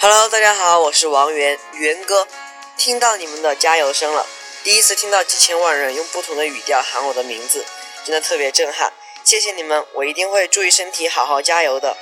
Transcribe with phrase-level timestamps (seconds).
[0.00, 2.28] Hello，大家好，我是王源源哥，
[2.76, 4.26] 听到你们的加油声了。
[4.62, 7.64] 第一次听到几千万人用不同的语调喊我的名字，
[8.04, 8.92] 真的特别震撼。
[9.24, 11.96] 谢谢你们，我一定会注意身体，好好加油的。